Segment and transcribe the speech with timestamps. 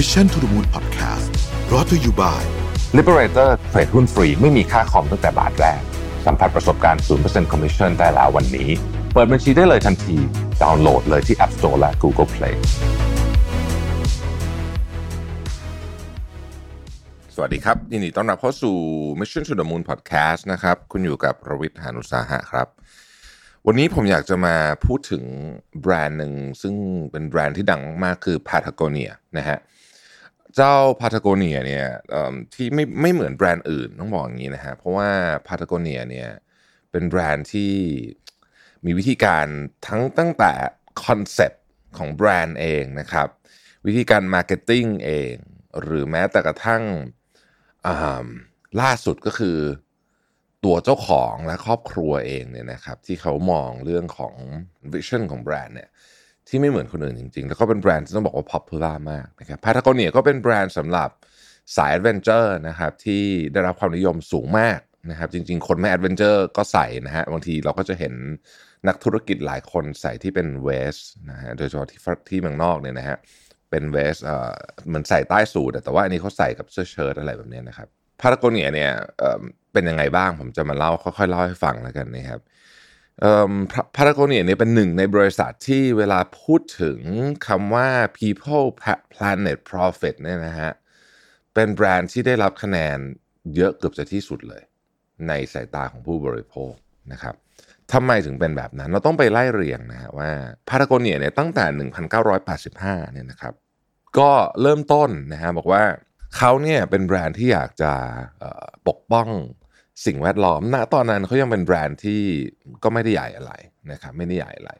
[0.00, 1.28] Mission to the Moon Podcast
[1.72, 2.42] รอ t to you by
[2.98, 5.80] Liberator เทรดหุ้นฟรีไม่มีค่าคอมตั้งแต่บาทแรก
[6.26, 8.68] สัมผัสประสบการณ์ 0% Commission ได้แล้ววันนี้
[9.12, 10.16] เปิดบัญชีได้เลยทันที
[10.62, 12.54] ดาวน์โหลดเลยที่ App Store และ Google Play
[17.34, 18.76] สวัสดีครับยินดีต้อนรับเข้าสู่
[19.20, 22.68] Mission to the Moon Podcast นะครับ คุณอยู่กับรวิทย์หานุสาหะครับ
[23.66, 24.56] วันนี้ผมอยากจะมา
[24.86, 25.24] พูดถึง
[25.80, 26.32] แบรนด์หนึ่ง
[26.62, 26.74] ซึ่ง
[27.12, 35.10] เป็นแบรนด์ที่ดังมากคือ Patagonia นะฮะเจ้า Patagonia เนี่ยเอิ่มที่ไม่ไม่เหมือนแบรนด์อื่นต้องบอกอย่างนี้นะฮะเพราะว่า
[35.48, 36.30] Patagonia เนี่ย
[36.90, 37.72] เป็นแบรนด์ที่
[38.84, 39.46] มีวิธีการ
[39.86, 40.52] ทั้งตั้งแต่
[41.04, 41.64] concept
[41.98, 43.28] ของแบรนด์เองนะครับ
[43.86, 45.34] วิธีการ marketing เอง
[45.80, 46.82] หรือแม้แต่กระทั่ง
[48.80, 49.58] ล่าสุดก็คือ
[50.64, 54.34] ตัวเจ้าของและครอบครัวเองเนี่ยนะครับ ที่เขามองเรื่องของ
[54.92, 55.90] vision ของแบรนด์เนี่ย
[56.48, 61.10] ที่ไม่เหมือนคนอื่นจริงๆ แล้วก็เป็นแบรนด์ที่ต้องบอกว่าพ popular มากนะครับพา t าก o เนียก็เป็นแบรนด์สำหรับ
[61.76, 68.14] สาย adventure นะครับที่ได้รับความนิยมสูงมากนะครับจริงๆ คนไม่ adventure ก็ใส่นะฮะบางทีเราก็จะเห็น
[68.88, 70.96] นักธุรกิจหลายคนใส่ที่เป็นเวส
[71.30, 73.16] นะฮะโดยเฉพาะที่ที่เมืองนอกเนี่ยนะฮะ
[73.70, 74.52] เป็นเวสเอ่อ
[74.88, 77.88] เหมือนใส่ใต้สูทแต่ว่าอันนี้เขาใส่กับเสื้อเชิ้ตอะไรแบบนี้นะครับ
[78.20, 79.40] พา t าก o เนียเนี่ยเอ่อ
[79.72, 82.40] เป็นยังไงบ้างผมจะมาเล่าค่อยๆเล่าให้ฟังแล้วกันนะครับ
[83.96, 86.98] พารากเนียเนี่ยเป็นหนึ่งในบริษัทที่เวลาพูดถึง
[87.46, 88.68] คำว่า people
[89.14, 90.72] planet profit เนี่ยนะฮะ
[91.54, 92.98] เป็นแบรนด์ที่ได้รับคะแนน
[93.56, 94.62] เยอะเกือบจะที่สุดเลย
[95.28, 96.72] ในสายตาของผู้บริโภค
[97.12, 97.34] นะครับ
[97.92, 100.30] ทำไมถึงเป็นแบบนั้น เราต้องไปไล่เรียงนะฮะว่า
[100.68, 101.64] พารากเนียเนี่ยตั้งแต่
[102.00, 103.54] 1985เนี่ยนะครับ
[104.18, 104.30] ก็
[104.62, 105.82] เริ่มต้นนะฮะบอกว่า
[106.36, 107.92] เขาเนี่ยเป็นแบรนด์ที่อยากจะ
[108.88, 109.28] ปกป้อง
[110.06, 112.22] สิ่งแวดล้อมณตอนนั้นเขายังเป็นแบรนด์ที่
[112.82, 113.52] ก็ไม่ได้ใหญ่อะไร
[113.92, 114.72] นะครับไม่ได้ใหญ่อะไร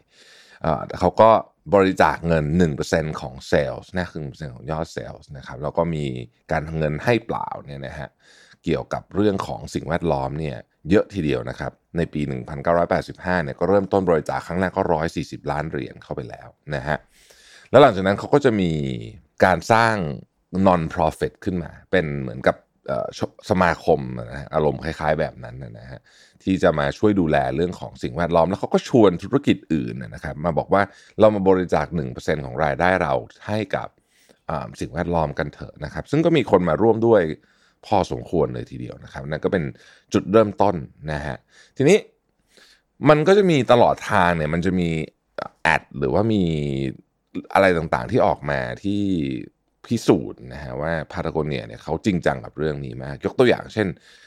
[0.62, 1.30] เอ่อแต่เขาก็
[1.74, 2.44] บริจาคเงิน
[2.82, 6.04] 1%ของเซลล์นะคือ1%ของยอดเซลล์นะครับแล้วก็มี
[6.52, 8.10] การทำเงินให้เปล่าเนี่ยนะฮะ
[8.64, 10.56] เกี่ยวกับเรื่องของสิ่งแวดล้อมเนี่ย
[10.90, 12.20] เยอะทีเดียวนะครับ ในปี
[12.82, 14.82] 1985เนี่ยก็เริ่มต้นบริจาคครั้งแรกก็
[15.16, 16.98] 140 ล้านเหรียญเข้าไปแล้วนะฮะ
[17.70, 18.72] แล้วหลังจากนั้นเขาก็จะมี
[19.44, 19.96] การสร้าง
[20.66, 22.56] non profit ขึ้นมา เป็นเหมือนกับ
[23.50, 24.00] สมาคม
[24.30, 26.00] นะฮะอารมณ์คล้าย ๆ แบบนั้นนะฮะ
[26.42, 30.82] ที่จะมาช่วยดูแลเรื่องของสิ่งแวดล้อม แล้วเขาก็ชวนธุรกิจอื่นนะครับมาบอกว่า
[31.20, 31.86] เรามาบริจาค
[32.16, 33.12] 1%ของรายได้เรา
[33.46, 33.88] ให้กับ
[34.80, 37.22] สิ่งแวดล้อมกันเถอะนะครับ ซึ่งก็มีคนมาร่วมด้วย
[37.86, 39.64] พอสมควรเลยทีเดียวนะครับนั่นก็เป็น
[40.12, 40.74] จุดเริ่มต้น
[41.12, 41.36] นะฮะ
[41.76, 41.98] ทีนี้
[43.08, 44.88] มันก็จะมีตลอดทางเนี่ยมันจะมี
[45.62, 46.42] แอดหรือว่ามี
[47.54, 49.02] อะไรต่างๆที่ออกมาที่
[49.86, 53.86] พิสูจน์นะฮะว่าพา t ากเนียเนี่ยเขาจริงจังกับเรื่องนี้มาก ยกตัวอย่างเช่น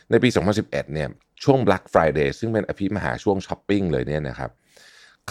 [0.09, 1.09] ในปี 2011เนี่ย
[1.43, 4.51] ช่วง Black Friday ซึ่งเป็นอภิมหาช่วงช้อปปิ้งเลยเนี่ยนะครับ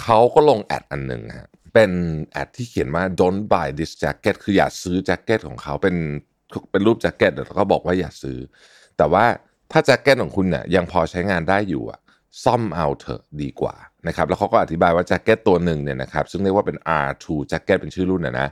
[0.01, 1.91] เขาก็ลง ad อันหนึ่งฮะเป็น
[2.33, 5.97] ad ที่เขียนว่า don't buy this jacket คืออย่าซื้อแจ็คเก็ตของเขาเป็น
[6.71, 8.39] เป็นรูปแจ็คเก็ตแล้วก็บอกว่าอย่าซื้อ
[8.97, 9.25] แต่ว่า
[9.73, 12.01] ถ้าแจ็คเก็ตของคุณเนี่ยยังพอใช้งานได้อยู่อะ
[12.45, 13.75] ซ่อมเอาเถอะดีกว่า
[14.07, 16.77] นะครับแล้วเขาก็อธิบายว่าแจ็คเก็ตตัวหนึ่งเนี่ยนะครับซึ่งเรียกว่าเป็น
[17.07, 18.49] R2 แจ็คเก็ตเป็นชื่อรุ่นนะนะ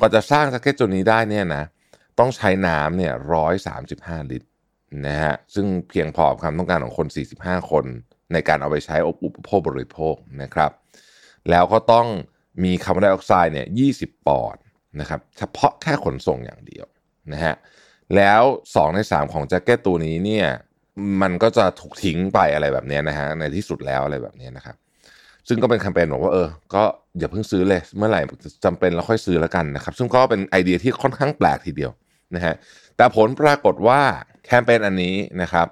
[0.00, 1.64] ก่อนจะสร้างแจ็คเก็ตตัวนี้ได้เนี่ยนะ
[2.18, 4.48] ต้องใช้น้ำเนี่ยร้อยสามสิบห้าลิตร
[5.06, 7.06] นะฮะซึ่งเพียงพอความต้องการของคน
[7.38, 7.84] 45 คน
[8.32, 10.70] ในการเอาไปใช้อุปโภคบริโภคนะครับ
[11.50, 12.06] แล้วก็ต้อง
[12.64, 13.66] มีคาร์บอนไดออกไซด์เนี่ย
[13.96, 14.62] 20 ปอนด์
[15.00, 16.86] นะครับเฉพาะแค่ขนส่งอย่างเดียว
[17.32, 17.54] นะฮะ
[18.16, 20.46] แล้ว 2 ใน 3 ของแจ็คเก็ตตัวนี้เนี่ย
[21.22, 24.76] มันก็จะถูกทิ้งไปอะไรแบบนี้นะฮะในที่สุดแล้วอะไรแบบนี้นะครับ
[25.48, 26.82] ซึ่งก็เป็นแคมเปญบอกว่าเออ ก็
[27.18, 28.20] อย่าเพิ่งซื้อเลย เมื่อไหร่
[28.64, 31.90] จำเป็นแล้วค่อยซื้อแล้วกันนะครับ ซึ่งก็เป็นไอเดียที่ค่อนข้างแปลกทีเดียว
[32.34, 32.54] นะฮะ
[32.96, 34.00] แต่ผลปรากฏว่า
[34.46, 35.66] แคมเปญอันนี้นะครับ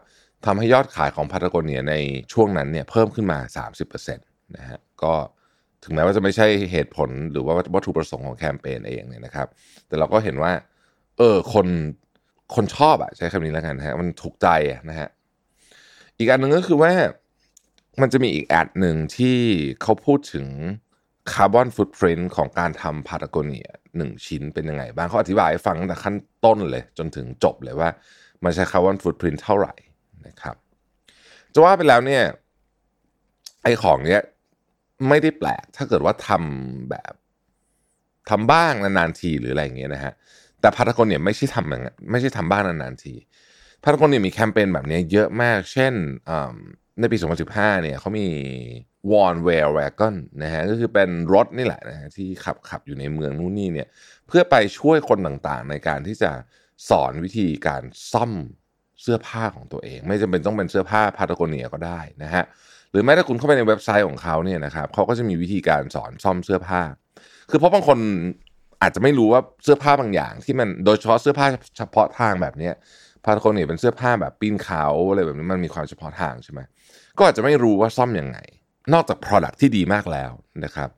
[0.47, 1.95] ทำให้ยอดขายของพา t ากเนียใน
[2.33, 3.39] ช่วงนั้นเนี่ยเพิ่มขึ้นมา
[3.79, 5.13] 30%นะฮะ ก็
[5.85, 9.49] ถึงแม้ว่าจะไม่ใช่เหตุผลหรือว่าวัตถุประสงค์ของแคมเปญเองเนี่ยนะครับ
[9.89, 10.53] แต่เราก็เห็นว่า
[11.19, 11.67] เออ คน
[12.55, 14.49] คนชอบอะใช้คำนี้แล้วกันนะฮะ มันถูกใจ
[14.91, 15.09] นะฮะ
[16.19, 16.93] อีกอันหนึ่งก็คือว่า
[18.01, 19.39] มันจะมีอีก ad หนึ่งที่
[19.83, 20.47] เขาพูดถึง
[21.33, 27.89] คาร์บอนฟุตพรินของการทำพา t ากเนียหนึ่งชิ้นเป็นยังไงบ้างเขาอธิบายให้ฟังตั้งแต่ขั้นต้นเลย จนถึงจบเลยว่า
[28.45, 29.75] มันใช้ carbon footprint เท่าไหร่
[30.27, 30.57] นะครับ
[31.55, 32.23] จะว่าไปแล้วเนี่ย
[33.63, 34.21] ไอของเนี้ย
[35.09, 37.13] ไม่ได้แปลกถ้าเกิดว่าทำแบบ
[38.31, 40.13] ทำบ้างนานๆทีหรืออะไรอย่างเงี้ยนะฮะ
[40.61, 43.15] แต่พา t ากเนียไม่ใช่ทำอย่างไม่ใช่ทำบ้างนานๆที
[43.83, 45.95] พา t ากเนียมีแคมเปญแบบนี้เยอะมาก เช่น
[47.01, 47.17] ในปี
[47.51, 48.29] 2015 เนี่ยเขามี
[49.25, 53.89] One w a r Wagon นะฮะก็คือเป็นรถนี่แหละนะฮะที่ขับขับอยู่ในเมืองนู่นนี่เนี่ย
[54.27, 56.31] เพื่อไปช่วยคนต่างๆ ในการที่จะ
[56.91, 57.83] สอนวิธีการ
[58.13, 58.33] ซ่อม
[59.03, 62.45] เสื้อผ้าของตัวเอง ไม่จำเป็นต้องเป็นเสื้อผ้าพา t ากเนียก็ได้นะฮะ
[62.91, 66.83] หรือแม้แต่คุณเข้าไปในเว็บไซต์ของเขาเนี่ยนะครับเขาก็จะมีวิธีการสอนซ่อมเสื้อผ้า
[67.51, 67.99] คือเพราะบางคน
[68.83, 71.47] อาจจะไม่รู้ว่าเสื้อผ้าบางอย่างที่มันโดยเฉพาะเสื้อผ้า
[71.79, 72.75] เฉพาะทางแบบเนี้ย
[73.25, 76.61] พาตาโกเนียเป็นเสื้อผ้าแบบปีนเขาอะไรแบบนี้มันมีความเฉพาะทางใช่ไหม
[77.19, 78.39] ก็อาจจะไม่รู้ว่าซ่อมยังไง
[78.93, 80.33] นอกจาก Product ที่ดีมากแล้ว
[80.65, 80.91] นะครับ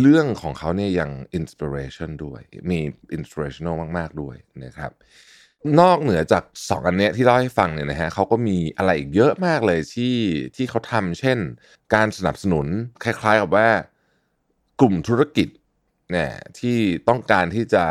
[0.00, 2.40] เรื่องของเขาเนี่ยยัง inspiration ด้วย
[2.70, 2.78] มี
[3.16, 4.92] inspirational มาก ๆ ด้วยนะครับ
[5.80, 10.16] นอกเหนือจากสองอันเนี้ยที่เล่าให้ฟังเนี่ยนะฮะเขาก็มีอะไรอีกเยอะมากเลยที่
[10.56, 11.38] ที่เขาทำเช่น
[11.94, 12.66] การสนับสนุน
[13.02, 13.68] คล้ายๆกับว่า
[14.80, 15.48] กลุ่มธุรกิจ
[16.12, 16.78] เนี่ยที่
[17.08, 17.84] ต้องการที่จะ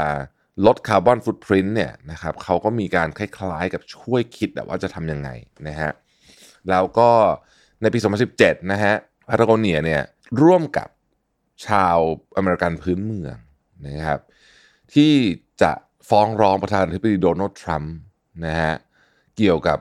[0.65, 5.29] ลดคาร์บอนฟุตพิ้นเนี่ยนะครับเขาก็มีการคล้ายๆกับช่วยคิดว่าจะทำยังไง
[5.67, 5.91] นะฮะ
[6.69, 7.09] แล้วก็
[7.81, 7.99] ในปี
[8.35, 8.93] 2017 นะฮะ
[9.29, 10.01] พาตาโกเนียเนี่ย
[10.41, 10.89] ร่วมกับ
[11.67, 11.97] ชาว
[12.37, 13.35] อเมริกันพื้นเมือง
[13.87, 14.19] นะครับ
[14.93, 15.13] ที่
[15.61, 15.71] จะ
[16.09, 17.95] ฟ้องร้องประธานาธิบดีโดนัลด์ทรัมป์
[18.45, 18.73] นะฮะ
[19.37, 19.79] เกี่ยวกับ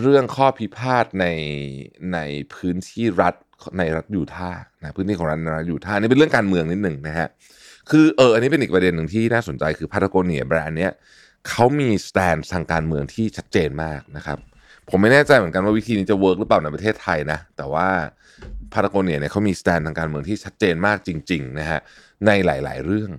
[0.00, 1.26] เรื่องข้อพิพาทใน
[2.12, 2.18] ใน
[2.54, 3.34] พื้นที่รัฐ
[3.78, 7.28] ในรัฐยูทาห์นะพื้นที่ของรัฐในรัฐยูทาห์นี่เป็นเรื่องการเมืองนิดหนึ่งนะฮะ
[7.90, 10.92] คือเอออันนี้เป็นอีกประเด็นหนึ่งที่น่าสนใจคือพาตาโกเนียแบรนด์เนี้ย
[11.48, 14.38] เขามี stance ทางการเมืองที่ชัดเจนมากนะครับ
[14.90, 17.88] ผมไม่แน่ใจเหมือนกันว่าวิธีนี้จะ work หรือเปล่าในประเทศไทยนะ แต่ว่า
[18.72, 21.80] พาตาโกเนียเนี่ยเขามี stance ทางการเมืองที่ชัดเจนมากจริงๆนะฮะ
[22.26, 23.10] ในหลาย ๆ เรื่อง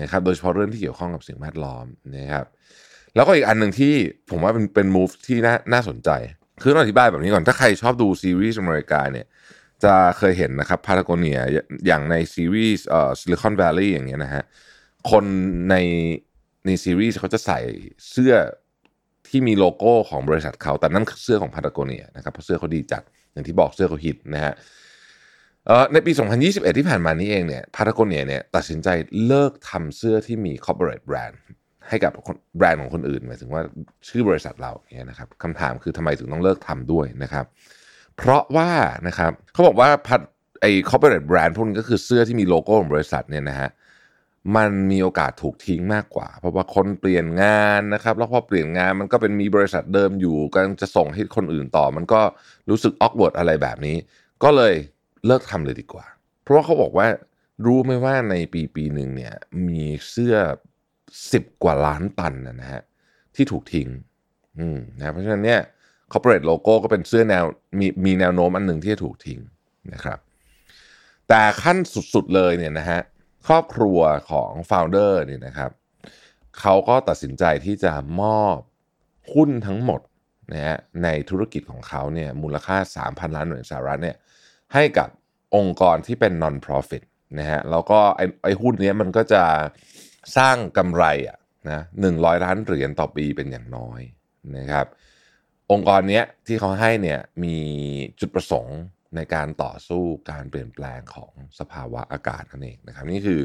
[0.00, 1.86] นะครับ โดยเฉพาะเรื่องที่เกี่ยวข้องกับสิ่งแวดล้อม
[2.16, 2.46] นะครับ
[3.14, 3.94] แล้วก็อีกอันหนึ่งที่
[4.30, 6.10] ผมว่าเป็นเป็น move ที่น่าน่าสนใจ
[6.62, 9.26] คือต้องอธิบายแบบนี้ก่อนถ้าใครชอบดูซีรีส์อเมริกาเนี่ย
[9.84, 11.38] จะเคยเห็นนะครับพาตาโกเนีย
[11.86, 14.44] อย่างในซีรีส์เอ่อ Silicon Valley อย่างเงี้ยนะฮะ
[15.10, 15.24] คน
[15.70, 15.76] ใน
[16.66, 17.58] ในซีรีส์เขาจะใส่
[18.10, 18.34] เสื้อ
[19.28, 23.02] ที่มีโลโก้ของบริษัทเขาแต่นั่นเสื้อของพาตาโกเนียนะครับเพราะเสื้อเขาดีจัด
[23.32, 24.52] อย่างที่บอกเสื้อเขาฮิตนะฮะ
[25.66, 26.12] เอ่อในปี
[26.44, 28.88] 2021 ที่ผ่านมานี้เองเนี่ยพาตาโกเนียเนี่ยตัดสินใจ
[29.26, 31.36] เลิกทำเสื้อที่มี corporate brand
[31.88, 32.12] ให้กับ
[32.56, 33.62] แบรนด์ของคนอื่นหมายถึงว่า
[34.08, 38.70] ชื่อบริษัทเราเนี่ยนะครับคำถามคือทำไมถึงต้องเลิกทำด้วยนะครับเพราะว่า
[39.06, 40.20] นะครับเขาบอกว่าพัด
[40.60, 43.70] ไอ้ corporate brand พวกนี้ก็คือเสื้อที่มีโลโก้ของบริษัทเนี่ยนะฮะ
[44.56, 52.20] มันมีโอกาสถูกทิ้งมากกว่า เพราะว่าคนเปลี่ยนงานนะครับ แล้วพอเปลี่ยนงานมันก็เป็นมีบริษัทเดิมอยู่กำลังจะส่งให้คนอื่นต่อ มันก็
[52.70, 53.96] รู้สึกออกเวิร์ดอะไรแบบนี้
[54.42, 54.74] ก็เลย
[55.26, 56.06] เลิกทำเลยดีกว่า
[56.42, 57.06] เพราะว่าเขาบอกว่า
[57.66, 59.34] รู้ไหมว่าในปีปีหนึ่งเนี่ย
[59.68, 60.34] มีเสื้อ
[61.32, 62.82] สิบกว่าล้านตันนะฮะ
[63.34, 63.88] ที่ถูกทิ้ง
[64.58, 65.60] อืมนะเพราะฉะนั้นเนี่ย
[66.12, 67.44] corporate logo ก็เป็นเสื้อแนว
[67.78, 69.40] มีมีแนวโน้มอันหนึ่งที่จะถูกทิ้ง
[69.92, 70.18] นะครับ
[71.28, 71.76] แต่ขั้น
[72.14, 73.00] สุดๆเลยเนี่ยนะฮะ
[73.46, 74.00] ครอบครัว
[74.30, 75.70] ของ founder เนี่ยนะครับ
[76.60, 78.58] เขาก็ตัดสินใจที่จะมอบ
[79.34, 80.00] หุ้นทั้งหมด
[80.52, 82.76] นะฮะในธุรกิจของเขาเนี่ยมูลค่า
[83.06, 84.16] 3,000 ล้านเหรียญสหรัฐเนี่ย
[84.74, 85.08] ให้กับ
[85.56, 87.02] องค์กรที่เป็น non-profit
[87.38, 89.44] นะฮะแล้วก็ไอ้ไอ้หุ้นเนี้ยมันก็จะ
[90.36, 91.38] สร้างกำไรอะ
[91.70, 94.00] นะหนึ่งร้อยล้านเหรียญต่อปีเป็นอย่างน้อย
[94.56, 94.86] นะครับ
[95.72, 97.56] องค์กรเนี้ยที่เขาให้เนี่ยมี
[98.20, 98.78] จุดประสงค์
[99.16, 103.40] ในการต่อสู้การเปลี่ยนแปลงของสภาวะอากาศนั่นเองนะครับนี่คือ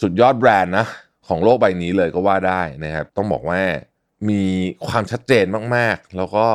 [0.00, 0.86] สุดยอดแบรนด์นะ
[1.28, 3.60] ของโลกใบนี้เลยก็ว่าได้นะครับ ต้องบอกว่า
[4.30, 4.42] มี
[4.86, 5.46] ความชัดเจน
[5.76, 6.46] มากๆ แล้วก็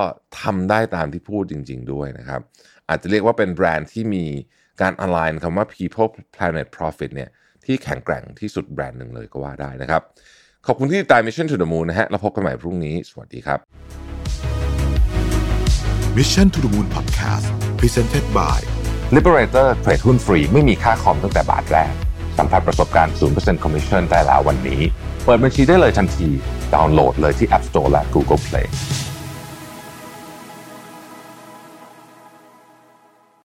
[0.42, 2.42] ทำได้ตามที่พูดจริง ๆ ด้วยนะครับ
[2.90, 4.26] อาจจะเรียกว่าเป็นแบรนด์ที่มี
[4.82, 7.30] การ align คำว่า people planet profit เนี่ย
[7.66, 10.02] ที่แข็งแกร่งที่สุดแบรนด์หนึ่งเลยก็ว่าได้นะครับ
[10.68, 13.60] ขอบคุณที่ติดตาม Mission to the Moon นะฮะเราพบกันใหม่พรุ่งนี้ สวัสดีครับ
[16.20, 17.48] Mission to the Moon Podcast
[17.80, 18.60] Presented by
[19.16, 21.94] Liberator เทรดหุ้นฟรีไม่มีค่าคอมตั้งแต่บาทแรก
[22.38, 24.82] สัมผัสประสบการณ์ 0% Commission ได้แล้ววันนี้
[25.26, 26.28] เปิดบัญชีได้เลยทันที
[26.74, 28.68] ดาวน์โหลดเลยที่ App Store และ Google Play